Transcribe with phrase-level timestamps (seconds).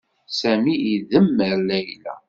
[0.39, 2.13] Sami idemmer Layla.